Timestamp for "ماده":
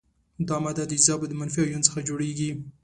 0.63-0.83